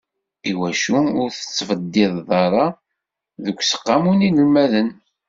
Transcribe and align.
Iwacu 0.51 0.97
ur 1.21 1.29
d-tettbaddideḍ 1.31 2.29
ara 2.45 2.65
deg 3.43 3.57
useqqamu 3.61 4.11
n 4.13 4.25
yinelmaden? 4.25 4.89